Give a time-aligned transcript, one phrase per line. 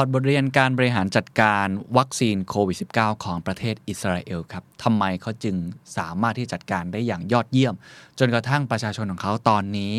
[0.00, 5.56] อดบทเรียนการบริหารจัดการวัคซีนโควิด -19 ของประเทศอิสราเอลครับทำไมเขาจึง
[5.96, 7.74] สามารถที่จัดการได้อย่างยอดเยี่ยม
[8.18, 9.94] จนกระทั่งประชาชนของเขาตอนนี้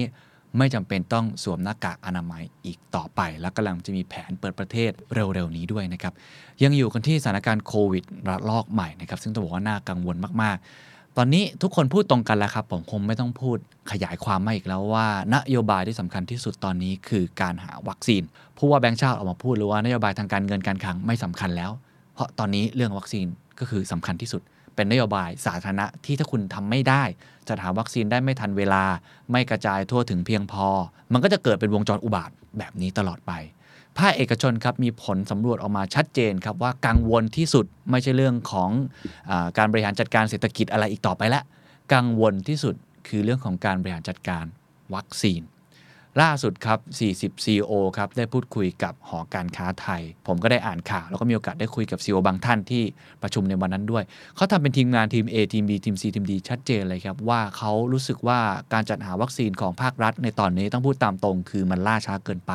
[0.57, 6.13] ไม่จำเป็นต้องสวมหน้ากากอนามัยอีกต่อไป และกำลังจะมีแผนเปิดประเทศเร็วๆนี้ด้วยนะครับ
[6.63, 10.67] ยังอยู่กันที่สถานการณ์โควิดระลอกใหม่นะครับ ซึ่งต้องบอกว่าน่ากังวลมากๆ
[11.21, 13.57] ตอนนี้ทุกคนพูดตรงกันแล้วครับ ผมคงไม่ต้องพูด
[13.91, 18.23] ขยายความมาอีกแล้วว่า นโยบายที่สำคัญที่สุดตอนนี้คือการหาวัคซีน
[18.57, 21.71] ผู้ว่าแบงค์ชาติออกมาพูดหรือว่านโยบายทางการเงินการคลังไม่สำคัญแล้ว
[22.13, 23.27] เพราะตอนนี้เรื่องวัคซีน
[23.59, 24.41] ก็คือสำคัญที่สุด
[24.75, 27.03] เป็นนโยบายสาธารณะที่ถ้าคุณทำไม่ได้
[27.47, 28.83] จะหาวัคซีนได้ไม่ทันเวลา
[29.31, 30.67] ไม่กระจายทั่วถึงเพียงพอ
[31.13, 33.31] มันก็จะเกิดเป็นวงจรอุบาทแบบนี้ตลอดไป
[33.97, 38.69] ภาคเอกชนครับมีผลสำรวจออกมาชัดเจนครับว่ากังวลที่สุดไม่ใช่เรื่องของ
[39.29, 41.41] อการบริหารจัดการเศรษฐกิจอะไรอีกต่อไปละ
[41.93, 42.75] กังวลที่สุด
[43.07, 44.43] คือเรื่องของการบริหารจัดการ
[44.93, 45.41] วัคซีน
[46.21, 46.79] ล่าสุดครับ
[47.13, 52.83] 40 CEO ครับได้พูดคุยกับหอการค้าไทย ผมก็ได้อ่านข่าว แล้วก็มีโอกาสได้คุยกับ CEO บางท่านที่
[53.21, 54.03] ประชุมในวันนั้นด้วย
[54.35, 58.39] เขาทำเป็นทีมงานทีม A ทีม B ทีม C ทีม D ชัดเจนเลยครับ ว่าเขารู้สึกว่า
[58.73, 62.51] การจัดหาวัคซีนของภาครัฐในตอนนี้ต้องพูดตามตรง คือมันล่าช้าเกินไป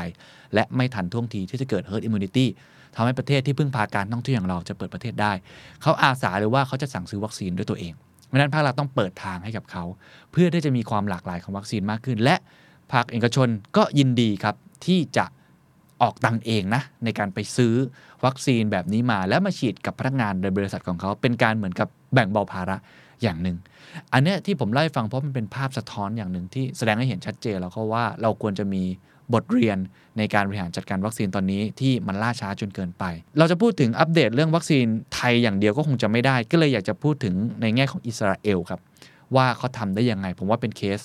[0.55, 2.47] และไม่ทันท่วงทีที่จะเกิด herd immunity
[2.95, 5.33] ทำให้ประเทศที่พึ่งพาการท่องเที่ยวอย่างเราจะเปิดประเทศได้
[5.83, 7.93] เขาอาสาหรือว่าเขาจะสั่งซื้อวัคซีนด้วยตัวเอง
[8.27, 9.85] เพราะนั้นภาครัฐต้องเปิดทางให้กับเขา
[10.33, 12.37] เพื่อที่จะมีความหลากหลายของวัคซีนมากขึ้น และ
[12.95, 14.55] ภาคเอกชนก็ยินดีครับ
[14.87, 15.25] ที่จะ
[16.03, 17.75] ออกตังเองนะในการไปซื้อ
[18.25, 22.77] วัคซีนแบบนี้มาแล้วมาฉีดกับพนักงานในบริษัทของเขา เป็นการเหมือนกับแบ่งเบาภาระ
[23.23, 23.56] อย่างหนึ่ง
[24.12, 28.83] อันเนี้ยที่ผมเล่าให้ฟังเพราะมันเป็นภาพสะท้อนอย่างหนึ่งที่แสดงให้เห็นชัดเจนแล้วก็ว่าเราควรจะมี
[29.34, 29.79] บทเรียน
[30.19, 33.05] ในการบริหารจัดการวัคซีนตอนนี้ที่มันล่าช้าจนเกินไป
[33.39, 38.80] เราจะพูดถึงอัปเดตเรื่องวัคซีนไทยอย่างเดียวก็คงจะไม่ได้ ก็เลยอยากจะพูดถึงในแง่ของอิสราเอลครับ
[39.36, 41.01] ว่าเขาทำได้ยังไง ผมว่าเป็นเคส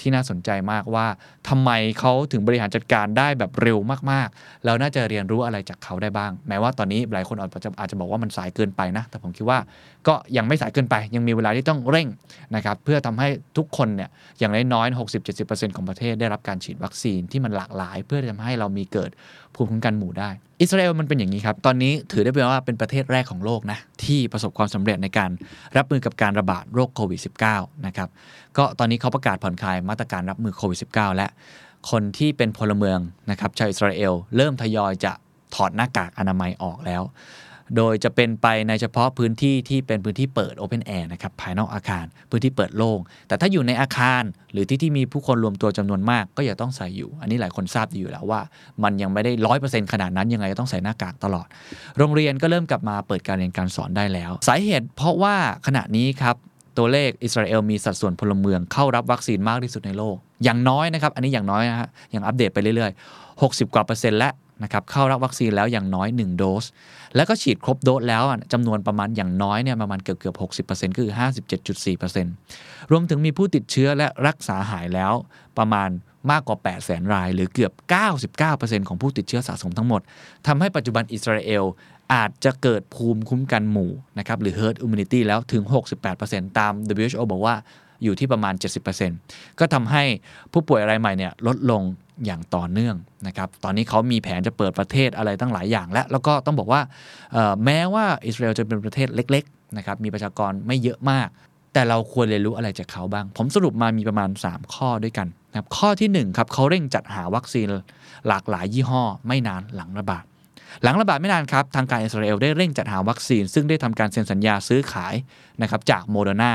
[0.00, 1.06] ที่น่าสนใจมากว่า
[1.48, 3.78] ทำไมเขาถึงบริหารจัดการได้แบบเร็ว
[4.10, 9.58] มากๆ แล้วน่าจะเรียนรู้อะไรจากเขาได้บ้าง แม้ว่าตอนนี้หลายคนอาจจะอาจจะบอกว่ามันสายเกินไปนะ แต่ผมคิดว่า
[10.08, 12.08] ก็ยังไม่สายเกินไป ยังมีเวลาที่ต้องเร่ง
[12.54, 14.98] นะครับเพื่อทำให้ทุกคนเนี่ยอย่างน้อยๆ
[15.36, 19.10] 60-70%ของประเทศได้รับการฉีดวัคซีนที่มันหลากหลาย เพื่อทำให้เรามีเกิด
[19.54, 25.30] ภูมิคุ้มกันหมู่ได้อิสราเอลมันเป็นอย่างนี้ครับ ตอนนี้ถือได้เป็นว่าเป็นประเทศแรกของโลกนะ ที่ประสบความสำเร็จในการ
[25.76, 27.20] รับมือกับการระบาดโรคโควิด
[27.52, 28.08] -19 นะครับ
[28.56, 31.26] ก็ตอนนี้เขาประกาศผ่อนคลายมาตรการรับมือโควิด -19 และ
[31.90, 32.98] คนที่เป็นพลเมือง
[33.30, 35.12] นะครับชาวอิสราเอลเริ่มทยอยจะ
[35.54, 37.02] ถอดหน้ากากอนามัยออกแล้ว
[37.76, 48.40] โดยจะเป็นไปในเฉพาะพื้นที่ที่เป็นพื้นที่เปิด Open Air นะครับภายนอกอาคาร พื้นที่เปิดโล่งแต่ถ้าอยู่ในอาคารหรือที่ที่มีผู้คนรวมตัวจำนวนมาก ก็อย่าต้องใส่อยู่ อันนี้หลายคนทราบดีอยู่แล้วว่า
[48.82, 51.46] มันยังไม่ได้ร้อยเปอร์เซ็นต์ขนาดนั้นยังไงก็ต้องใส่หน้ากากตลอด
[51.98, 55.34] โรงเรียนก็เริ่มกลับมาเปิดการเรียนการสอนได้แล้ว สาเหตุเพราะว่า
[55.66, 56.36] ขณะนี้ครับ
[56.78, 64.32] ตัวเลขอิสราเอลมีสัดส่วนพลเมืองเข้ารับวัคซีนมากที่สุดในโลก อย่างน้อยนะครับ อันนี้อย่างน้อยนะฮะยังอัปเดตไปเรื่อยๆ 60 กว่าเปอร์เซ็นต์แล้ว
[64.62, 66.64] นะครับเข้ารับวัคซีนแล้วอย่างน้อย 1 โดส
[67.16, 68.22] แล้วก็ฉีดครบโดสแล้ว
[68.52, 71.08] จำนวนประมาณอย่างน้อยเนี่ยประมาณเกือบเกือบ 60%คือ
[71.80, 75.12] 57.4%รวมถึงมีผู้ติดเชื้อและรักษาหายแล้ว
[75.58, 75.88] ประมาณ
[76.30, 77.72] มากกว่า 8 0 0 0 0 0 ราย หรือเกือบ
[78.30, 80.00] 99%ของผู้ติดเชื้อสะสมทั้งหมด
[80.46, 81.64] ทำให้ปัจจุบันอิสราเอล
[82.14, 85.62] อาจจะเกิดภูมิคุ้มกันหมู่นะครับหรือ herd immunity แล้วถึง
[86.10, 86.72] 68%ตาม
[87.02, 87.54] WHO บอกว่า
[88.04, 88.54] อยู่ที่ประมาณ
[89.06, 90.02] 70%ก็ทำให้
[90.52, 91.82] ผู้ป่วยรายใหม่เนี่ยลดลง
[92.26, 96.80] อย่างต่อเนื่องนะครับ ตอนนี้เขามีแผนจะเปิดประเทศอะไรตั้งหลายอย่าง แล้วแล้วก็ต้องบอกว่า
[97.64, 101.28] แม้ว่าอิสราเอลจะเป็นประเทศเล็กๆนะครับมีประชากรไม่เยอะมาก
[101.72, 107.66] แต่เราควรเรียนรู้อะไรจากเขาบ้าง ผมสรุปมามีประมาณ 3 ข้อด้วยกันนะครับข้อที่1ครับเขาเร่งจัดหาวัคซีน
[108.28, 110.24] หลากหลายยี่ห้อ ไม่นานหลังระบาด
[110.82, 115.14] หลังระบาดไม่นานครับ ทางการอิสราเอลได้เร่งจัดหาวัคซีน ซึ่งได้ทำการเซ็นสัญญาซื้อขาย
[115.62, 116.52] นะครับจากโมเดอร์นา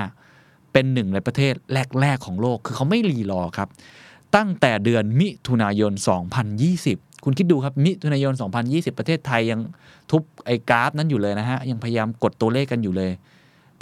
[0.74, 1.54] เป็นหนึ่งในประเทศ
[2.02, 3.70] แรก ๆ ของโลก คือเขาไม่รีรอครับ
[4.36, 5.94] ตั้งแต่เดือนมิถุนายน
[6.58, 8.34] 2020 คุณคิดดูครับ มิถุนายน
[8.66, 9.60] 2020 ประเทศไทยยัง
[10.12, 13.12] ทุบไอ้กราฟนั้นอยู่เลยนะฮะ ยังพยายามกดตัวเลขกันอยู่เลย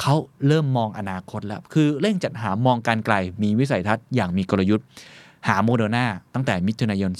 [0.01, 0.15] เขา
[0.47, 4.85] เริ่มมองอนาคตแล้ว คือเร่งจัดหามองการไกล มีวิสัยทัศน์อย่างมีกลยุทธ์
[5.47, 7.11] หาโมเดอร์นาตั้งแต่มิถุนายน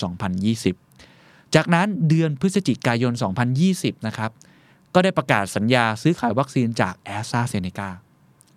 [0.74, 3.14] 2020 จากนั้นเดือนพฤศจิกายน
[3.60, 4.32] 2020 นะครับ
[4.94, 7.90] ก็ได้ประกาศสัญญาซื้อขายวัคซีนจากแอสตราเซเนกา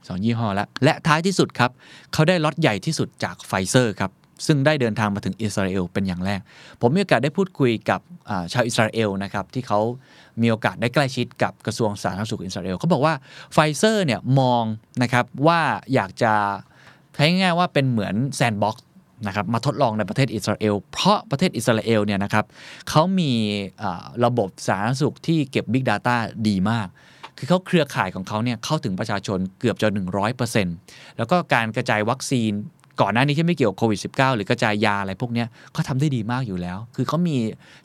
[0.09, 1.71] สองยี่ห้อแล้วและท้ายที่สุดครับ
[2.13, 4.13] เขาได้ล็อตใหญ่ที่สุดจากไฟเซอร์ครับ
[4.47, 6.41] ซึ่งได้เดินทางมาถึงอิสราเอลเป็นอย่างแรก
[6.81, 8.01] ผมมีโอกาสได้พูดคุยกับ
[8.53, 9.81] ชาวอิสราเอลนะครับ ที่เขา
[10.43, 13.15] มีโอกาสได้ใกล้ชิดกับกระทรวงสาธารณสุขอิสราเอลเขาบอกว่า
[13.53, 14.65] ไฟเซอร์เนี่ยมอง
[15.03, 15.61] นะครับว่า
[15.95, 16.33] อยากจะ
[17.15, 18.87] ใช้ง่ายว่าเป็นเหมือน sandbox
[19.27, 22.45] นะครับมาทดลองในประเทศอิสราเอล เพราะประเทศอิสราเอลเนี่ยนะครับ
[22.89, 23.33] เขามี
[24.25, 26.17] ระบบสาธารณสุขที่เก็บ Big Data
[26.49, 26.89] ดีมาก
[27.41, 29.89] คือเขาเครือข่ายของเขาเนี่ยเข้าถึงประชาชนเกือบจะ
[30.53, 32.53] 100%แล้วก็การกระจายวัคซีน
[33.01, 37.37] ก่อนหน้านี้ที่ไม่เกี่ยวกับโควิด -19 หรือกระจายยาอะไรพวกนี้เขาทำได้ดีมากอยู่แล้ว คือเขามี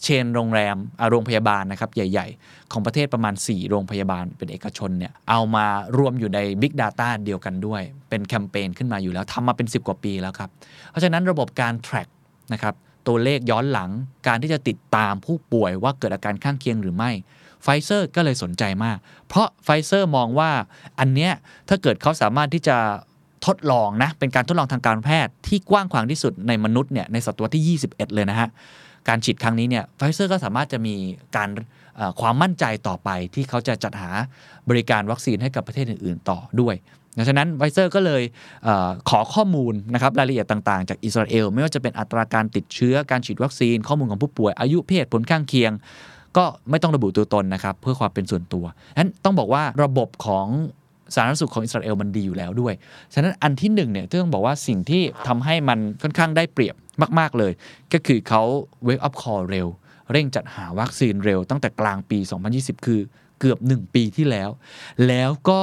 [0.03, 0.77] chain โรงแรม
[1.09, 5.65] โรงพยาบาลนะครับใหญ่ ๆ ของประเทศประมาณ 4 โรงพยาบาลเป็นเอกชนเนี่ยเอามา
[5.97, 10.49] รวมอยู่ใน Big Data เดียวกันด้วย เป็นแคมเปญขึ้นมาอยู่แล้วทำมาเป็น 10 กว่าปีแล้วครับ
[10.89, 12.09] เพราะฉะนั้นระบบการ track
[12.53, 12.73] นะครับ
[13.07, 13.89] ตัวเลขย้อนหลัง
[14.27, 17.11] การที่จะติดตามผู้ป่วยว่าเกิดอาการข้างเคียงหรือไม่
[17.65, 18.97] ไฟเซอร์ก็เลยสนใจมาก
[19.27, 20.51] เพราะไฟเซอร์มองว่า
[20.99, 21.31] อันเนี้ย
[21.69, 22.77] ถ้าเกิดเขาสามารถที่จะ
[23.45, 28.49] ทดลองนะ เป็นการทดลองทางการแพทย์ที่กว้างขวางที่สุดในมนุษย์เนี่ยในศตวรรษที่ 21 เลยนะฮะ
[29.07, 30.95] การฉีดครั้งนี้เนี่ยไฟเซอร์ก็สามารถจะมี
[31.35, 31.49] การ
[32.21, 34.09] ความมั่นใจต่อไปที่เขาจะจัดหา
[34.69, 36.75] บริการวัคซีนให้กับประเทศอื่น ๆ ต่อด้วย
[37.17, 38.23] ดังนั้นไฟเซอร์ก็เลย
[38.63, 38.69] เอ
[39.09, 45.71] ขอข้อมูลนะครับรายละเอียดต่างๆ จากอิสราเอล ไม่ว่าจะเป็นอัตราการติดเชื้อการฉีดวัคซีน ข้อมูลของผู้ป่วยอายุเพศผลข้างเคียง
[46.37, 48.65] ก็ไม่ต้องระบุตัวตนนะครับ เพื่อความเป็นส่วนตัว
[48.97, 50.47] นั้นต้องบอกว่าระบบของ
[51.15, 52.73] สาธารณสุขของอิสราเอลมันดีอยู่แล้วด้วย
[53.13, 56.75] ฉะนั้นอันที่หนึ่งเนี่ยต้องบอกว่าสิ่งที่ทำให้มันค่อนข้างได้เปรียบ
[57.19, 57.51] มาก ๆ เลย
[57.93, 58.41] ก็คือเขา
[58.87, 59.67] wake up call เร็ว
[60.11, 62.17] เร่งจัดหาวัคซีนเร็วตั้งแต่กลางปี
[62.51, 62.99] 2020 คือ
[63.39, 64.49] เกือบ 1 ปีที่แล้ว
[65.07, 65.61] แล้วก็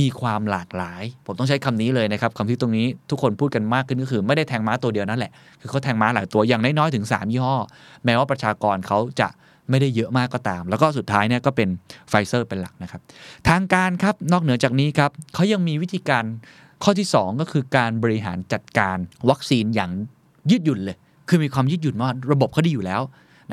[0.00, 7.56] มีความหลากหลาย ผมต้องใช้คำนี้เลยนะครับคำที่ตรงนี้ทุกคนพูดกันมากขึ้นก็คือไม่ได้แทงม้าตัวเดียวนั่นแหละ คือเขาแทงม้าหลายตัวอย่างน้อยๆถึง 3 ยี่ห้อ
[8.04, 9.28] แม้ว่าประชากรเขาจะ
[9.70, 11.68] ไม่ได้เยอะมากก็ตาม แล้วก็สุดท้ายเนี่ยก็เป็น
[12.08, 13.00] ไฟเซอร์เป็นหลักนะครับ
[13.48, 16.24] ทางการครับนอกเหนือจากนี้ครับเขายังมีวิธีการ
[16.84, 18.96] ข้อที่ 2 ก็คือการบริหารจัดการ
[19.30, 19.90] วัคซีนอย่าง
[20.50, 20.96] ยืดหยุ่นเลย
[21.28, 23.02] คือมีความยืดหยุ่นมากระบบเขาดีอยู่แล้ว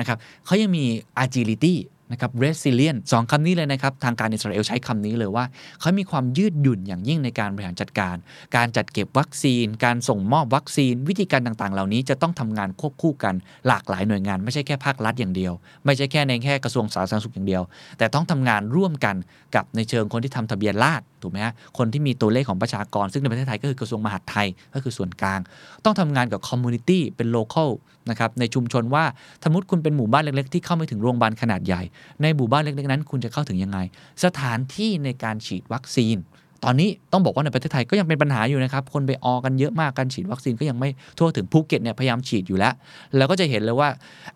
[0.00, 0.84] นะครับเขายังมี
[1.24, 1.74] agility
[2.12, 5.44] นะครับ resilient สองคำนี้เลยนะครับ ทางการอิสราเอลใช้คำนี้เลยว่า
[5.80, 8.16] เขามีความยืดหยุ่นอย่างยิ่งในการบริหารจัดการ
[8.56, 13.34] การจัดเก็บวัคซีน การส่งมอบวัคซีน วิธีการต่างๆ เหล่านี้จะต้องทำงานควบคู่กัน
[13.68, 15.52] หลากหลายหน่วยงาน ไม่ใช่แค่ภาครัฐอย่างเดียว
[15.84, 17.62] ไม่ใช่แค่ในแค่กระทรวงสาธารณสุขอย่างเดียว
[17.98, 19.16] แต่ต้องทำงานร่วมกัน
[19.54, 25.40] กับในเชิงคนที่ทำทะเบียนราษฎรถูกไหมฮะคนที่มีตัวเลขของประชากร ซึ่งในประเทศไทยก็คือกระทรวงมหาดไทยก็คือส่วนกลาง
[25.84, 27.70] ต้องทำงานกับ community เป็น local
[28.10, 29.04] นะครับในชุมชนว่า
[29.44, 31.82] สมมติคุณเป็นหมู่บ้านเล็กๆ ที่เข้าไม่ถึงโรงพยาบาลขนาดใหญ่
[32.22, 33.78] ในหมู่บ้านเล็กๆนั้น คุณจะเข้าถึงยังไง
[34.24, 36.16] สถานที่ในการฉีดวัคซีน
[36.64, 40.88] ตอนนี้ต้องบอกว่าในประเทศไทยก็ยังเป็นปัญหาอยู่นะครับ คนไปออกันเยอะมากการฉีดวัคซีนก็ยังไม่
[41.18, 42.72] ทั่วถึงภูเก็ตเนี่ยพยายามฉีดอยู่แล้ว
[43.16, 43.88] แล้วก็จะเห็นเลยว่า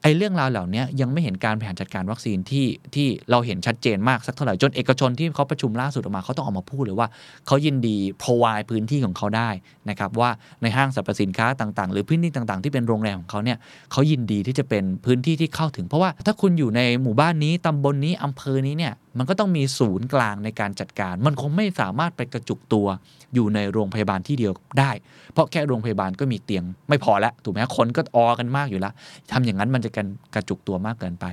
[0.02, 7.08] ไอ้เรื่องราวเหล่านี้ยังไม่เห็นการบริหารจัดการวัคซีนที่ที่เราเห็นชัดเจนมากสักเท่าไหร่จนเอกชนที่เขาประชุมล่าสุดออกมาเขาต้องออกมาพูดเลยว่า
[7.46, 9.48] เขายินดีพรวายพื้นที่ของเขาได้
[9.88, 10.30] นะครับว่า
[10.62, 13.58] ในห้างสรรพสินค้าต่างๆ หรือพื้นที่ต่างๆ ที่เป็นโรงแรมของเขาเนี่ย
[13.92, 22.86] เขายินดีที่จะเป็นพื้นที่ที่เข้าถึง เพราะว่าถ้าคุณอยู่ในหมู่บ้านนี้ตำบลนนี้อำเภอนี้เนี่ย มันก็ต้องมีศูนย์กลางในการจัดการ มันคงไม่สามารถไปกระจุกตัว
[23.34, 24.90] อยู่ในโรงพยาบาลที่เดียวได้
[25.32, 28.92] เพราะแค่โรงพยาบาลก็มีเตียงไม่พอแล้วถูกไหมคนก็ออกันมากอยู่แล้ว
[29.32, 31.24] ทำอย่างนั้นมันจะกันกระจุกตัวมากเกินไป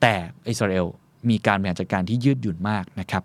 [0.00, 0.12] แต่
[0.48, 0.86] อิสราเอล
[1.30, 3.22] มีการบริหารจัดการที่ยืดหยุ่นมากนะครับ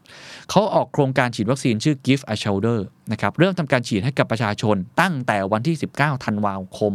[0.49, 2.79] เขาออกโครงการฉีดวัคซีนชื่อ Give a Shoulder
[3.11, 6.93] นะครับเริ่มทำการฉีดให้กับประชาชนตั้งแต่วันที่ 19 ธันวาคม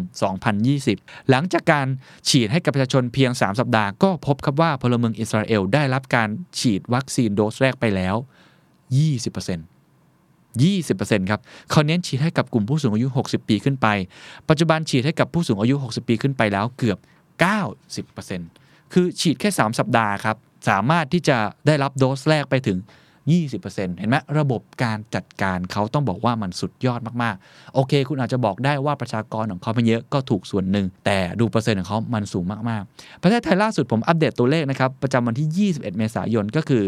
[0.65, 1.87] 2020 หลังจากการ
[2.29, 6.29] ฉีดให้กับประชาชนเพียง 3 สัปดาห์ก็พบครับว่าพลเมืองอิสราเอลได้รับการ
[6.61, 8.17] ฉีดวัคซีนโดสแรกไปแล้ว
[8.97, 9.61] 20%
[10.63, 13.87] 20%ครับเขาเน้นฉีดให้กับกลุ่มผู้สูงอายุ 60 ปีขึ้นไป
[14.49, 16.99] ปัจจุบันฉีดให้กับผู้สูงอายุ 60 ปีขึ้นไปแล้วเกือบ
[18.15, 20.37] 90%คือฉีดแค่ 3 สัปดาห์ครับ
[20.69, 22.79] สามารถที่จะได้รับโดสแรกไปถึง
[23.33, 36.83] 20%เห็นไหมระบบการจัดการเขาต้องบอกว่ามันสุดยอดมากๆ โอเค คุณอาจจะบอกได้ว่าประชากรของเขาไม่เยอะก็ถูกส่วนหนึ่ง แต่ดูเปอร์เซ็นต์ของเขามันสูงมากๆ ประเทศไทยล่าสุดผมอัปเดตตัวเลขนะครับ ประจำวันที่ 21 เมษายนก็คือ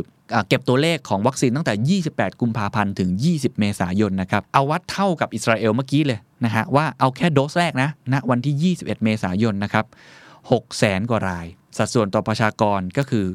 [0.49, 9.85] เก็บตัวเลขของวัคซีนตั้งแต่ 28 กุมภาพันธ์ ถึง 20 เมษายนนะครับ เอาวัดเท่ากับอิสราเอลเมื่อกี้เลยนะฮะว่าเอาแค่โดสแรกนะณนะวันที่ 21 เมษายนนะครับ
[10.51, 13.27] 6แสนกว่าราย สัดส่วนต่อประชากรก็คือ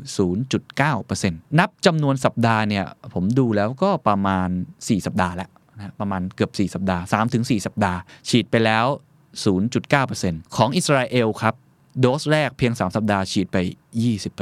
[0.80, 1.30] 0.9%
[1.60, 7.04] นับจำนวนสัปดาห์เนี่ย ผมดูแล้วก็ประมาณ 4 สัปดาห์แล้วนะประมาณเกือบ 4 สัปดาห์
[7.34, 8.86] 3-4 สัปดาห์ ฉีดไปแล้ว
[9.72, 11.56] 0.9%ของอิสราเอลครับ
[12.00, 13.58] โดสแรกเพียง 3 สัปดาห์ฉีดไป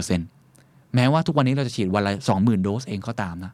[0.05, 3.53] 20%แม้ว่าทุกวันนี้เราจะฉีดวันละ20,000 โดสเองก็ตามนะ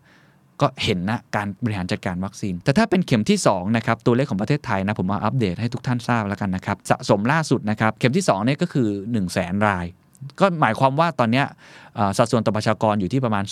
[0.62, 9.86] ก็เห็นนะการบริหารจัดการวัคซีน แต่ถ้าเป็นเข็มที่2นะครับตัวเลขของประเทศไทยนะผมมาอัปเดตให้ทุกท่านทราบแล้วกันนะครับสะสมล่าสุดนะครับเข็มที่2เนี่ยก็คือ 1 0 0 0 0แสนราย
[10.40, 11.44] ก็หมายความว่าตอนนี้
[12.18, 13.44] สัดส่วนต่อประชากรอยู่ที่ประมาณ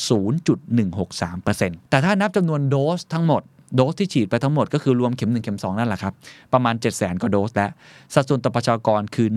[0.71, 3.41] 0.163%แต่ถ้านับจำนวนโดสทั้งหมด
[3.75, 6.13] โดสที่ฉีดไปทั้งหมดก็คือรวมเข็ม 1 เข็ม 2 นั่นแหละครับ
[6.53, 7.71] ประมาณ 7 0 0 0 0 0กว่าโดสแล้ว
[8.13, 9.27] สัดส่วนต่อประชากรคือ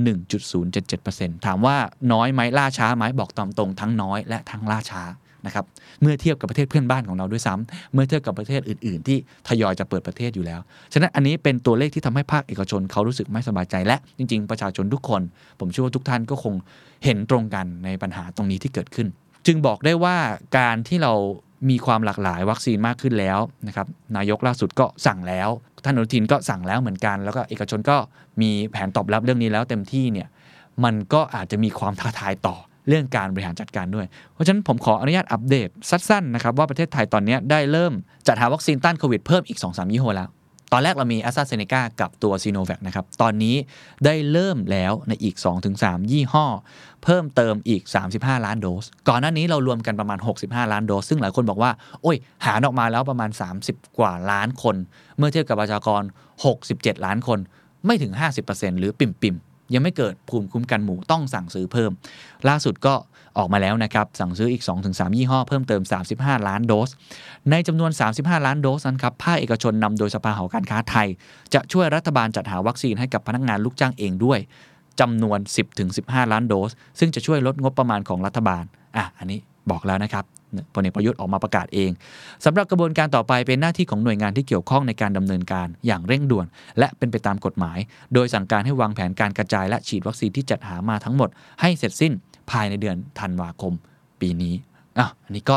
[0.69, 1.77] 1.077%ถามว่า
[2.13, 5.03] น้อยไหมล่าช้าไหมบอกตามตรงทั้งน้อยและทั้งล่าช้า
[5.47, 5.65] นะครับ
[6.01, 9.17] เมื่อเทียบกับประเทศเพื่อนบ้านของเราด้วยซ้ำเมื่อเทียบกับประเทศอื่น ๆ ที่
[9.49, 10.61] ทยอยจะเปิดประเทศอยู่แล้ว
[10.93, 15.23] ฉะนั้นอันนี้เป็นตัวเลขที่ทำให้ภาคเอกชนเขารู้สึกไม่สบายใจ และจริง ๆ ประชาชนทุกคน
[15.61, 16.55] ผมเชื่อว่าทุกท่านก็คง
[17.05, 19.07] เห็นตรงกันในปัญหาตรงนี้ที่เกิดขึ้น
[19.47, 20.17] จึงบอกได้ว่า
[20.59, 21.13] การที่เรา
[21.71, 25.49] มีความหลากหลายวัคซีนมากขึ้นแล้วนะครับนายกล่าสุดก็สั่งแล้ว
[25.85, 27.97] ท่านอนุทินก็สั่งแล้วเหมือนกัน แล้วก็เอกชนก็
[28.41, 30.29] มีแผนตอบรับเรื่องนี้แล้วเต็มที่เนี่ย
[30.85, 32.57] มันก็อาจจะมีความท้าทายต่อ
[32.89, 37.93] เรื่องการบริหารจัดการด้วย เพราะฉะนั้นผมขออนุญาตอัปเดตสั้นๆนะครับว่าประเทศไทยตอนนี้ได้เริ่ม
[38.27, 40.29] จัดหาวัคซีนต้านโควิดเพิ่มอีก 2-3 ยี่ห้อแล้ว
[40.73, 43.57] ตอนแรกเรามีแอสตราเซเนกากับตัวซีโนแวคนะครับ ตอนนี้
[44.05, 45.37] ได้เริ่มแล้วในอีก
[45.75, 46.47] 2-3 ยี่ห้อ
[47.05, 47.83] เพิ่มเติมอีก
[48.15, 51.71] 35 ล้านโดส ก่อนหน้านี้เรารวมกันประมาณ 65 ล้านโดส ซึ่งหลายคนบอกว่า
[52.03, 52.17] โอ้ย
[52.47, 53.31] หารออกมาแล้วประมาณ
[53.65, 54.77] 30 กว่าล้านคน
[55.17, 56.03] เมื่อเทียบกับประชากร
[56.55, 57.39] 67 ล้านคน
[57.87, 58.13] ไม่ถึง
[58.47, 61.91] 50%หรือปิ่มๆ ยังไม่เกิดภูมิคุ้มกันหมู่ต้องสั่งซื้อเพิ่ม
[62.49, 62.95] ล่าสุดก็
[63.39, 65.83] ออกมาแล้วนะครับ สั่งซื้ออีก 2-3 ยี่ห้อเพิ่มเติม
[66.15, 66.91] 35 ล้านโดส
[67.51, 71.09] ในจำนวน 35 ล้านโดสนั้นครับภาคเอกชนนำโดยสภาหอการค้าไทย
[71.55, 74.39] จะช่วยรัฐบาลจัดหาวัคซีนให้กับพนักงานลูกจ้างเองด้วย
[75.01, 75.39] จำนวน
[75.87, 78.65] 10-15 ล้านโดส ซึ่งจะช่วยลดงบประมาณของรัฐบาล
[78.97, 79.39] อะอันนี้
[79.71, 80.25] บอกแล้วนะครับ
[80.75, 81.91] พลเอกประยุทธ์ออกมาประกาศเอง
[82.45, 86.47] สำหรับกระบวนการต่อไปเป็นหน้าที่ของหน่วยงานที่เกี่ยวข้องในการดำเนินการอย่างเร่งด่วน
[86.79, 87.79] และเป็นไปตามกฎหมาย
[88.15, 91.29] โดยสั่งการให้วางแผนการกระจายและฉีดวัคซีนที่จัดหามาทั้งหมด
[91.61, 92.13] ให้เสร็จสิ้น
[92.51, 93.73] ภายในเดือนธันวาคม
[94.21, 94.55] ปีนี้
[94.99, 95.57] อะอันนี้ก็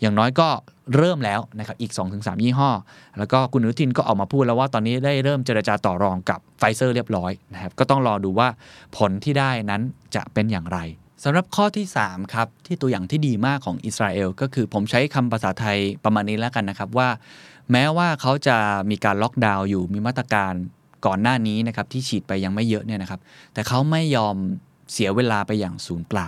[0.00, 0.48] อย่างน้อยก็
[0.96, 2.70] เริ่มแล้วนะครับอีก 2-3 ยี่ห้อ
[3.18, 8.48] แล้วก็คุณอนุทินก็ออกมาพูดแล้วว่าตอนนี้ได้เริ่มเจรจาต่อรองกับไฟเซอร์เรียบร้อยนะครับก็ต้องรอดูว่า
[8.96, 9.82] ผลที่ได้นั้น
[10.14, 10.78] จะเป็นอย่างไร
[11.24, 17.08] สำหรับข้อที่ 3 ครับ ที่ตัวอย่างที่ดีมากของอิสราเอลก็คือผมใช้คำภาษาไทยประมาณนี้แล้วกันนะครับว่า
[17.72, 18.56] แม้ว่าเขาจะ
[18.90, 20.52] มีการล็อกดาวน์อยู่มีมาตรการ
[21.06, 23.20] ก่อนหน้านี้นะครับที่ฉีดไปยังไม่เยอะเนี่ยนะครับ
[23.52, 24.36] แต่เขาไม่ยอม
[24.92, 26.26] เสียเวลาไปอย่างศูนย์เปล่า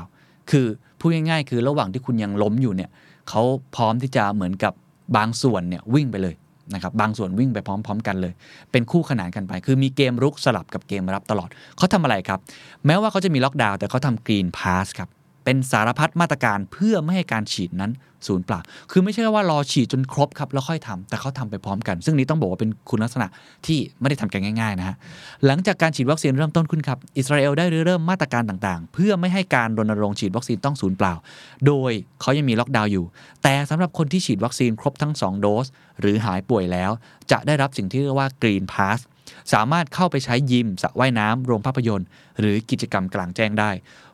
[0.51, 0.67] คือ
[0.99, 2.91] พูดง่ายๆ คือระหว่างที่คุณยังล้มอยู่เนี่ย
[3.29, 3.43] เขา
[3.77, 4.73] พร้อมที่จะเหมือนกับ
[5.17, 6.35] บางส่วนเนี่ยวิ่งไปเลย
[6.75, 8.33] นะครับบางส่วนวิ่งไปพร้อม ๆ กันเลย
[8.73, 12.39] เป็นคู่ขนานกันไป คือมีเกมรุกสลับกับเกมรับตลอดเขาทำอะไรครับ
[12.87, 15.09] แม้ว่าเขาจะมีล็อกดาวน์แต่เขาทำกรีนพาสครับ
[15.45, 17.93] เป็นสารพัดมาตรการเพื่อไม่ให้การฉีดนั้น
[18.27, 18.61] ศูนย์เปล่า
[18.91, 23.27] คือไม่ใช่ว่ารอฉีดจนครบครับแล้วค่อยทำแต่เขาทำไปพร้อมกัน ซึ่งนี้ต้องบอกว่าเป็นคุณลักษณะ
[23.67, 24.97] ที่ไม่ได้ทำกันง่ายๆนะฮะ
[25.47, 31.15] หลังจากการฉีดวัคซีนเริ่มต้นขึ้นครับ อิสราเอลได้เริ่มมาตรการต่างๆ เพื่อไม่ให้การรณรงค์ฉีดวัคซีนต้องศูนย์เปล่า
[31.67, 33.05] โดยเขายังมีล็อกดาวน์อยู่
[33.43, 35.67] แต่สำหรับคนที่ฉีดวัคซีนครบทั้ง 2 โดส
[36.01, 36.91] หรือหายป่วยแล้ว
[37.31, 39.01] จะได้รับสิ่งที่เรียกว่ากรีนพาส
[39.53, 42.09] สามารถเข้าไปใช้ยิมสระว่ายน้ำโรงภาพยนตร์
[42.41, 43.71] หรือกิจกรรมกลางแจ้งได้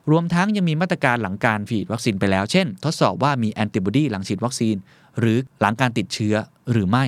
[0.09, 4.75] รวมทั้งยังมีมาตรการหลังการฉีดวัคซีนไปแล้ว เช่น ทดสอบว่ามีแอนติบอดีหลังฉีดวัคซีน
[5.19, 6.35] หรือหลังการติดเชื้อ
[6.71, 7.05] หรือไม่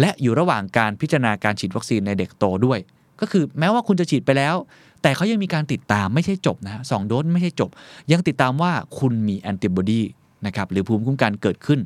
[0.00, 2.78] และอยู่ระหว่างการพิจารณาการฉีดวัคซีนในเด็กโตด้วย
[3.20, 4.54] ก็คือแม้ว่าคุณจะฉีดไปแล้ว
[5.02, 7.70] แต่เขายังมีการติดตามไม่ใช่จบนะฮะสองโดสไม่ใช่จบ
[8.12, 10.02] ยังติดตามว่าคุณมีแอนติบอดี
[10.46, 11.80] นะครับหรือภูมิคุ้มกันเกิดขึ้น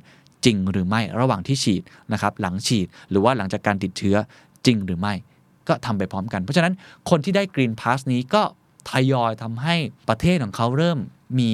[0.44, 1.82] จริงหรือไม่ระหว่างที่ฉีด
[2.12, 4.16] นะครับหลังฉีดหรือว่าหลังจากการติดเชื้อ
[4.66, 5.14] จริงหรือไม่
[5.68, 6.74] ก็ทำไปพร้อมกัน เพราะฉะนั้น
[7.10, 8.42] คนที่ได้กรีนพาสนี้ก็
[8.90, 9.76] ทยอยทำให้
[10.08, 10.98] ประเทศของเขาเริ่ม
[11.38, 11.50] มี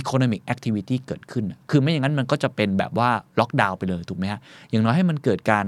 [0.00, 4.40] economic activity เกิดขึ้น คือไม่อย่างนั้นมันก็จะเป็นแบบว่าล็อกดาวน์ไปเลยถูกไหมฮะ
[4.70, 5.66] อย่างน้อยให้มันเกิดการ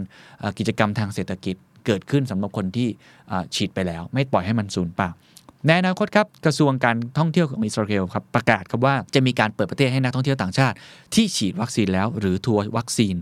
[0.59, 2.89] กิจกรรมทางเศรษฐกิจเกิดขึ้นสำหรับคนที่
[3.55, 5.11] ฉีดไปแล้ว ไม่ปล่อยให้มันสูญเปล่า
[5.67, 10.77] ในอนาคตครับกระทรวงการท่องเที่ยวของอิสราเอลครับประกาศครับว่าจะมีการเปิดประเทศให้นักท่องเที่ยวต่างชาติ
[11.15, 13.15] ที่ฉีดวัคซีนแล้ว หรือทัวร์วัคซีน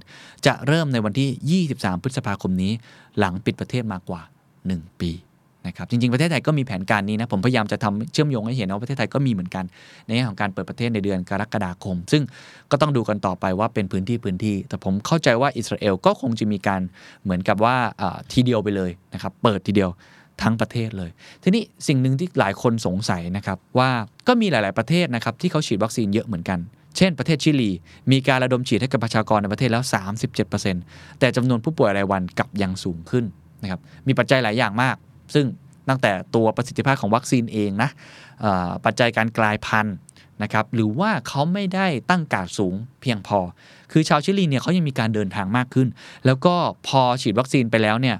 [0.46, 2.72] จะเริ่มในวันที่ 23 พฤษภาคมนี้
[3.18, 4.20] หลังปิดประเทศมากกว่า
[4.60, 5.10] 1 ปี
[5.66, 9.64] นะครับจริงๆ ประเทศไทยก็มีแผนการนี้นะผมพยายามจะทำเชื่อมโยงให้เห็นว่าประเทศไทยก็มีเหมือนกัน
[10.06, 12.22] ในแง่ของการเปิดประเทศในเดือนกรกฎาคม ซึ่ง
[12.70, 16.80] ก็ต้องดูกันต่อไปว่าเป็นพื้นที่พื้นที่ แต่ผมเข้าใจว่าอิสราเอลก็คงจะมีการ
[17.24, 17.76] เหมือนกับว่า
[18.32, 19.90] ทีเดียวไปเลยนะครับเปิดทีเดียว
[20.42, 21.10] ทั้งประเทศเลย
[21.42, 23.90] ทีนี้สิ่งหนึ่งที่หลายคนสงสัยนะครับว่า
[24.28, 26.58] ก็มีหลาย ๆประเทศนะครับที่เขาฉีดวัคซีนเยอะเหมือนกัน
[26.96, 27.70] เช่นประเทศชิลี
[28.12, 29.82] มีการระดมฉีดให้กับประชากรในประเทศแล้ว
[30.50, 33.24] 37%แต่จำนวนผู้ป่วยรายวันกลับยังสูงขึ้น
[33.62, 34.96] นะครับมีปัจจัยหลายอย่างมาก
[35.34, 35.46] ซึ่ง
[35.88, 37.90] ตั้งแต่ตัวประสิทธิภาพของวัคซีนเองนะ
[38.84, 39.96] ปัจจัยการกลายพันธุ์
[40.42, 43.38] นะครับหรือว่าเขาไม่ได้ตั้งกาดสูงเพียงพอ
[43.92, 45.88] คือชาวชิลีเนี่ยเขายังมีการเดินทางมากขึ้น
[46.26, 46.54] แล้วก็
[46.88, 48.16] พอฉีดวัคซีนไปแล้วเนี่ย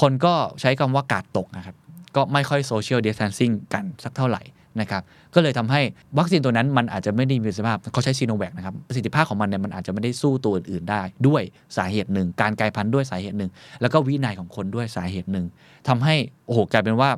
[0.00, 1.76] คนก็ใช้คำว่ากาดตกนะครับ
[2.16, 4.42] ก็ไม่ค่อยโซเชียลเดสแทนซิ่งกันสักเท่าไหร่
[4.80, 5.02] นะครับ
[5.34, 5.80] ก็เลยทำให้
[6.18, 11.42] วัคซีนตัวนั้นมันอาจจะไม่ได้มีประสิทธิภาพเขาใช้ซีโนแวคนะครับประสิทธิภาพของมันเนี่ยมันอาจจะไม่ได้สู้ตัวอื่นๆได้ ด้วย
[11.76, 13.50] สาเหตุหนึ่ง การกลายพันธุ์ด้วยสาเหตุหนึ่ง
[13.80, 15.46] แล้วก็วินัยของคนด้วยสาเหตุหนึ่ง
[15.88, 16.14] ทำให้
[16.46, 17.10] โอ้โหกลายเป็นว่า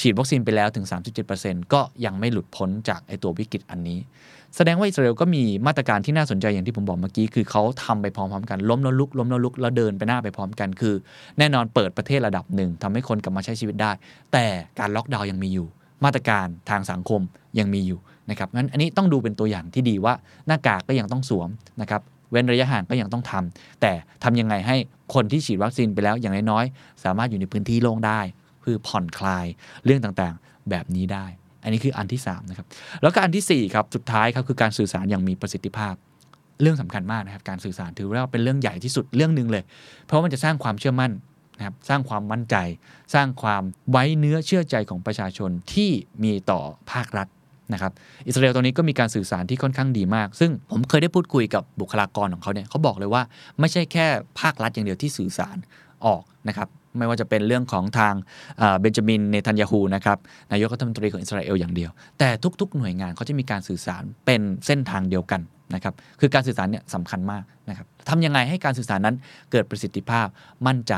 [0.00, 0.86] ฉีดวัคซีนไปแล้วถึง
[1.28, 3.98] 37%ก็ยังไม่หลุดพ้นจากไอตัววิกฤตอันนี้
[4.56, 10.94] แสดงว่าอิสราเอลก็มีมาตรการที่น่าสนใจอย่างที่ผมบอกเมื่อกี้คือเขาทำไปพร้อมๆกันล้มแล้วลุกล้มแล้วลุกแล้วเดินไปหน้าไปพร้อมกันคือ
[11.38, 13.92] แน่นอนเปิดประเทศระดับหนึ่งทำให้คนกลับมาใช้ชีวิตได้
[14.32, 14.46] แต่
[14.78, 15.66] การล็อกดาวน์ยังมีอยู่
[16.04, 17.20] มาตรการทางสังคม
[17.58, 18.00] ยังมีอยู่
[18.30, 20.14] นะครับงั้นอันนี้ต้องดูเป็นตัวอย่างที่ดีว่า
[20.46, 21.48] หน้ากากก็ยังต้องสวม
[21.80, 23.92] นะครับเว้นระยะห่างก็ยังต้องทำแต่
[24.24, 24.76] ทำยังไงให้
[25.14, 28.20] คนที่ฉีดวัคซีนไปแล้วอย่างน้อยๆ สามารถอยู่ในพื้นที่โล่งได้
[28.64, 29.46] คือผ่อนคลาย
[29.84, 31.26] เรื่องต่างๆ แบบนี้ได้
[31.62, 32.66] อันนี้คืออันที่3นะครับ
[33.02, 35.94] แล้วก็อันที่4ครับสุดท้ายครับคือการสื่อสารอย่างมีประสิทธิภาพ
[36.62, 39.62] เรื่องสำคัญมากนะครับการสื่อสารถือว่าเป็นเรื่องใหญ่ที่สุดเรื่องหนึ่งเลย
[40.06, 41.10] เพราะมันจะสร้างความเชื่อมั่น
[41.58, 42.56] นะครับสร้างความมั่นใจ
[43.14, 45.90] สร้างความไว้เนื้อเชื่อใจของประชาชนที่
[46.24, 46.60] มีต่อ
[46.92, 47.28] ภาครัฐ
[47.72, 47.92] นะครับ
[48.26, 53.22] อิสราเอลตอนนี้ก็มีการสื่อสารที่ค่อนข้างดีมาก ซึ่งผมเคยได้พูดคุยกับบุคลากรของเขาเนี่ยเขาบอกเลยว่า
[53.60, 54.06] ไม่ใช่แค่
[54.40, 55.56] ภาครัฐอย่างเดียวที่สื่อสาร
[56.06, 58.14] ออกนะครับไม่ว่าจะเป็นเรื่องของทาง
[58.80, 60.18] เบนจามินเนทันยาฮูนะครับ
[60.52, 62.28] นายกรัฐมนตรีของอิสราเอลอย่างเดียว แต่
[62.60, 65.40] ทุกๆ หน่วยงานเขาจะมีการสื่อสารเป็นเส้นทางเดียวกัน
[65.74, 69.16] นะครับคือการสื่อสารเนี่ยสำคัญมากนะครับทำยังไงให้การสื่อสารนั้น
[69.50, 70.26] เกิดประสิทธิภาพ
[70.66, 70.94] มั่นใจ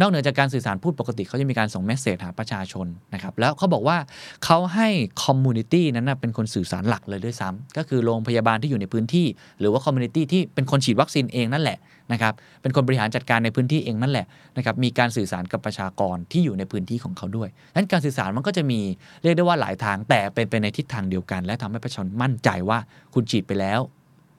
[0.00, 3.98] นอกเหนือจากการสื่อสารพูดปกติเขาจะมีการส่ง message หาประชาชนนะครับแล้วเขาบอกว่า
[4.44, 4.88] เขาให้
[5.24, 9.26] community นั้นเป็นคนสื่อสารหลักเลยด้วยซ้ำก็คือโรงพยาบาลที่อยู่ในพื้นที่
[9.60, 11.78] หรือว่า community ที่เป็นคนฉีดวัคซีนเองนั่นแหละ
[12.12, 14.26] นะครับเป็นคนบริหารจัดการในพื้นที่เองนั่นแหละ
[14.56, 18.80] นะครับมีการสื่อสารกับประชากรที่อยู่ในพื้นที่ของเขาด้วยนั้นการสื่อสารมันก็จะมี
[19.22, 22.78] เรียกได้ว่าหลายทางแต่เป็นไปในทิศทางเดียวกัน และทำให้ประชาชนมั่นใจว่า
[23.14, 23.80] คุณฉีดไปแล้ว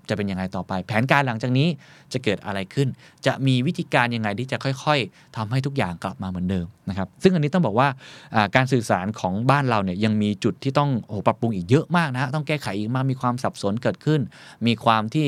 [0.09, 1.67] จะเป็นยังไงต่อไป แผนการหลังจากนี้
[2.13, 2.87] จะเกิดอะไรขึ้น
[3.25, 7.87] จะมีวิธีการยังไงที่จะค่อยๆทำให้ทุกอย่างกลับมาเหมือนเดิมนะครับซึ่งอันนี้ต้องบอกว่า
[8.55, 14.21] การสื่อสารของบ้านเราเนี่ยยังมีจุดที่ต้องโอ้ปรับปรุงอีกเยอะมากนะต้องแก้ไขอีกมากมีความสับสนเกิดขึ้น
[14.67, 15.27] มีความที่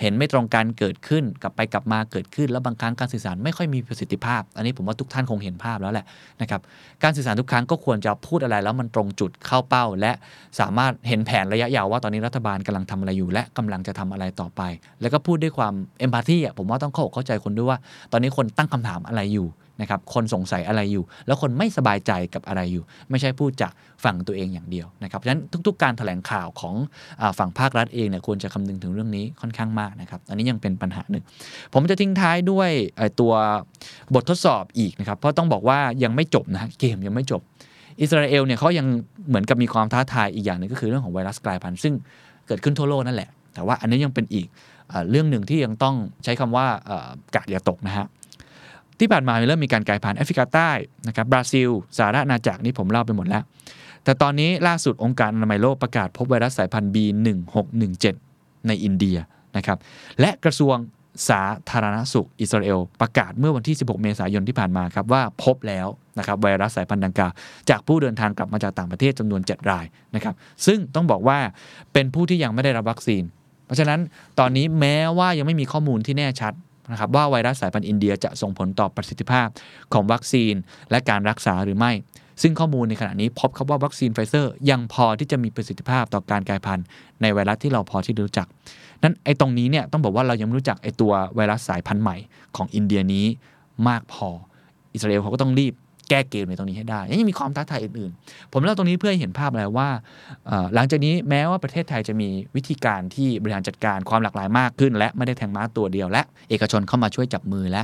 [0.00, 6.06] เห็นไม่ตรงกันเกิดขึ้นกลับไปกลับมาเกิดขึ้น แล้วบางครั้งการสื่อสารไม่ค่อยมีประสิทธิภาพ อันนี้ผมว่าทุกท่านคงเห็นภาพแล้วแหละ
[6.40, 6.60] นะครับ
[7.02, 10.12] การสื่อสารทุกครั้งก็ควรจะพูดอะไรแล้วมันตรงจุดเข้าเป้า และ
[10.60, 14.62] สามารถเห็นแผนระยะยาวว่าตอนนี้รัฐบาลกำลังทำอะไรอยู่ และกำลังจะทำอะไรต่อไป
[15.00, 17.78] แล้วก็พูดด้วยความเอมพัตตีอะผมว่าต้องเข้าเข้าใจคนด้วยว่า
[18.12, 19.46] ตอนนี้คนตั้งคำถามอะไรอยู่
[19.82, 23.72] นะครับคนสงสัยอะไรอยู่ แล้วคนไม่สบายใจกับอะไรอยู่ ไม่ใช่พูดจาก
[24.04, 26.74] ฝั่งตัวเองอย่างเดียวนะครับฉะนั้นทุก ๆ การถแถลงข่าวของ
[27.20, 31.24] อฝั่งภาครัฐเองเนี่ยควรจะคำนึงถึงเรื่องนี้ค่อนข้างมากนะครับอันนี้ยังเป็นปัญหาหนึ่ง
[31.74, 32.70] ผมจะทิ้งท้ายด้วย
[33.20, 33.32] ตัว
[34.14, 37.40] บททดสอบอีกนะครับเพราะต้องบอกว่ายังไม่จบนะเกมยังไม่จบ
[38.00, 38.86] อิสราเอลเนี่ยเขายัง
[39.28, 41.94] เหมือนกับมีความท้าทายอีกอย่างนึงก็คือเรื่องของไวรัสกลายพันธุ์ซึ่ง
[42.46, 44.46] เกิดขึ้นทั่วโลกนั่นแหละ แต่ว่าอันนี้ยังเป็นอีก
[45.10, 46.66] เรื่องหนึ่งที่ยังต้องใช้คำว่า
[47.34, 48.06] กาดอย่าตกนะฮะ
[49.02, 50.70] ที่ผ่านมาเริ่มมีการกลายพันธุ์แอฟริกาใต้
[51.08, 53.42] นะครับบราซิลสหรัฐอาณาจักรนี่ผมเล่าไปหมดแล้ว
[54.04, 58.06] แต่ตอนนี้ล่าสุดองค์การอนามัยโลกประกาศพบไวรัสสายพันธุ์ B1617
[58.66, 59.16] ในอินเดีย
[59.56, 59.78] นะครับ
[60.20, 60.76] และกระทรวง
[61.28, 65.86] สาธารณสุขอิสราเอลประกาศเมื่อวันที่ 16 เมษายนที่ผ่านมาครับว่าพบแล้ว
[66.18, 67.32] นะครับไวรัสสายพันธุ์ดังกล่าว
[67.70, 69.84] จากผู้เดินทางกลับมาจากต่างประเทศจำนวน 7 ราย
[70.14, 70.34] นะครับ
[70.66, 71.38] ซึ่งต้องบอกว่า
[71.92, 73.22] เป็นผู้ที่ยังไม่ได้รับวัคซีน
[73.66, 74.00] เพราะฉะนั้น
[74.38, 76.52] ตอนนี้แม้ว่ายังไม่มีข้อมูลที่แน่ชัด
[76.90, 79.48] นะครับว่าไวรัสสายพันธุ์อินเดียจะส่งผลต่อประสิทธิภาพ
[79.92, 80.54] ของวัคซีน
[80.90, 81.92] และการรักษาหรือไม่
[82.42, 86.86] ซึ่งข้อมูลในขณะนี้พบครับว่าวัคซีนไฟเซอร์ยังพอที่จะมีประสิทธิภาพต่อการกลายพันธุ์
[87.22, 88.46] ในไวรัสที่เราพอที่รู้จัก
[89.02, 92.16] นั้นไอ้ตรงนี้เนี่ยต้องบอกว่าเรายังไม่รู้จักไอ้ตัวไวรัสสายพันธุ์ใหม่
[92.56, 93.26] ของอินเดียนี้
[93.88, 94.28] มากพอ
[94.94, 95.74] อิสราเอลเขาก็ต้องรีบ
[96.08, 99.88] แก้เกมในตรงนี้ให้ได้ ยังมีความท้าทายอื่นๆ ผมเล่าตรงนี้เพื่อให้เห็นภาพอะไรว่า
[100.74, 107.82] หลังจากนี้แม้ว่าประเทศไทยจะมีวิธีการที่บริหารจัดการความหลากหลายมากขึ้น และไม่ได้แทงม้าตัวเดียวและ เอกชนเข้ามาช่วยจับมือและ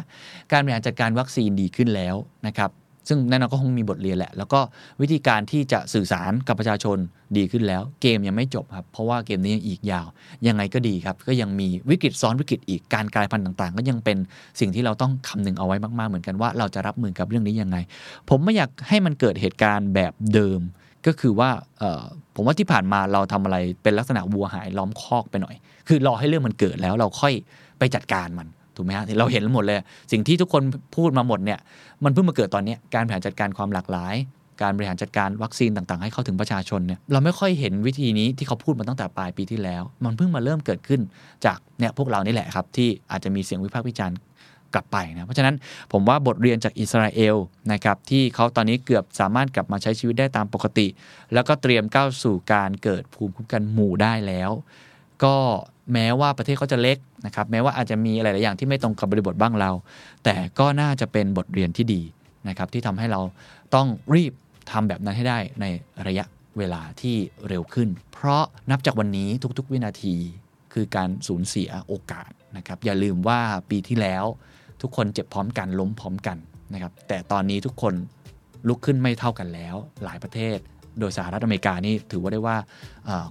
[0.52, 2.14] การบริหารจัดการวัคซีนดีขึ้นแล้ว
[2.46, 2.70] นะครับ
[3.08, 4.60] ซึ่งแน่นอนก็คงมีบทเรียนแหละ แล้วก็
[5.00, 6.96] วิธีการที่จะสื่อสารกับประชาชน
[7.36, 10.06] ดีขึ้นแล้ว เกมยังไม่จบครับ เพราะว่าเกมนี้ยังอีกยาว
[10.46, 14.18] ยังไงก็ดีครับ ก็ยังมีวิกฤตซ้อนวิกฤตอีกการกลายพันธุ์ต่าง ๆ ก็ยังเป็น
[14.60, 17.76] สิ่งที่เราต้องคำนึงเอาไว้มากๆเหมือนกันว่าเราจะรับมือกับเรื่องนี้ยังไง
[18.28, 20.60] ผมไม่อยากให้มันเกิดเหตุการณ์แบบเดิม
[21.06, 21.50] ก็คือว่า
[22.34, 25.54] ผมว่าที่ผ่านมาเราทำอะไรเป็นลักษณะวัวหายล้อมคอกไปหน่อย
[25.88, 27.32] คือรอให้เรื่องมันเกิดแล้วเราค่อย
[27.78, 28.46] ไปจัดการมัน
[28.78, 29.76] ถูกไหมฮะเราเห็นหมดเลย
[30.12, 30.62] สิ่งที่ทุกคน
[30.96, 31.58] พูดมาหมดเนี่ย
[32.04, 34.14] มันเพิ่งมาเกิดตอนนี้การบริหารจัดการความหลากหลาย
[34.62, 41.00] การบริหารจัดการวัคซีนต่างๆ ให้เข้าถึงประชาชนเนี่ยเราไม่ค่อยเห็นวิธีนี้ที่เขาพูดมาตั้งแต่ปลายปีที่แล้ว มันเพิ่งมาเริ่มเกิดขึ้น
[41.44, 44.18] จากเนี่ยพวกเรานี่แหละครับที่อาจจะมีเสียงวิพากษ์วิจารณ์
[44.74, 45.54] กลับไปนะ เพราะฉะนั้น
[45.92, 47.36] ผมว่าบทเรียนจากอิสราเอล
[47.72, 50.86] นะครับที่เขาตอนนี้เกือบสามารถกลับมาใช้ชีวิตได้ตามปกติ
[51.34, 54.50] แล้วก็เตรียมก้าวสู่การเกิดภูมิคุ้มกันหมู่ได้แล้ว
[55.24, 55.36] ก็
[55.92, 59.70] แม้ว่าประเทศเขาจะเล็กนะครับแม้ว่าอาจจะมีอะไรหลายอย่างที่ไม่ตรงกับบริบทบ้างเรา
[60.24, 62.02] แต่ก็น่าจะเป็นบทเรียนที่ดี
[62.48, 63.20] นะครับที่ทำให้เรา
[63.74, 64.32] ต้องรีบ
[64.70, 65.64] ทำแบบนั้นให้ได้ใน
[66.06, 66.24] ระยะ
[66.58, 67.16] เวลาที่
[67.48, 70.14] เร็วขึ้น เพราะนับจากวันนี้ทุก ๆ วินาที
[70.72, 74.24] คือการสูญเสียโอกาสนะครับอย่าลืมว่าปีที่แล้ว
[74.82, 76.38] ทุกคนเจ็บพร้อมกันล้มพร้อมกัน
[76.72, 77.94] นะครับแต่ตอนนี้ทุกคน
[78.68, 79.74] ลุกขึ้นไม่เท่ากันแล้ว
[80.04, 80.58] หลายประเทศ
[81.00, 82.56] โดยสหรัฐอเมริกานี่ถือว่าได้ว่า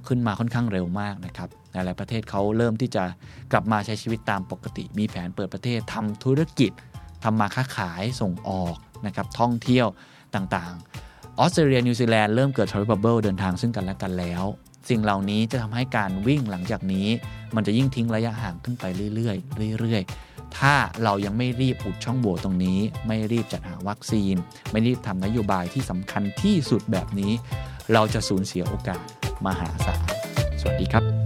[0.08, 3.04] ขึ้นมาค่อนข้างเร็วมากนะครับหลายประเทศเขาเริ่มที่จะ
[3.52, 6.72] กลับมาใช้ชีวิตตามปกติ มีแผนเปิดประเทศทำธุรกิจ
[7.24, 8.76] ทำมาค้าขายส่งออก
[9.06, 9.88] นะครับท่องเที่ยว
[10.36, 14.44] ต่างๆออสเตรเลียนิวซีแลนด์เริ่มเกิด travel bubble เดินทางซึ่งกันและกันแล้ว
[14.90, 17.08] สิ่งเหล่านี้จะทำให้การวิ่งหลังจากนี้
[17.56, 18.84] มันจะยิ่งทิ้งระยะห่างขึ้นไป
[19.16, 19.34] เรื่อ
[19.70, 20.74] ยๆเรื่อยๆ ถ้า
[21.04, 24.36] เรายังไม่รีบอุดช่องโหว่ตรงนี้ ไม่รีบจัดหาวัคซีน
[24.72, 27.32] ไม่รีบทำนโยบายที่สำคัญที่สุดแบบนี้
[27.94, 29.04] เราจะสูญเสียโอกาส
[29.46, 30.02] มหาศาล
[30.62, 31.17] สวัสดีครับ